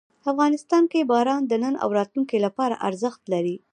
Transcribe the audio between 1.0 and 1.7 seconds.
باران د